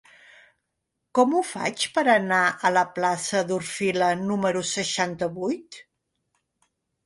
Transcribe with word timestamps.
Com 1.19 1.35
ho 1.35 1.41
faig 1.49 1.85
per 1.97 2.05
anar 2.15 2.41
a 2.49 2.73
la 2.79 2.85
plaça 2.97 3.43
d'Orfila 3.53 4.11
número 4.27 4.67
seixanta-vuit? 4.73 5.83